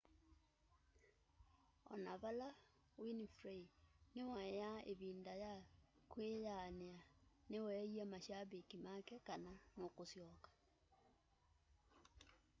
[1.95, 2.47] ona vala
[3.01, 3.63] winfrey
[4.15, 5.53] niwaiaa ivinda ya
[6.11, 6.97] kwiyaania
[7.49, 10.49] niweeie mashabiki make kana nũkũsyoka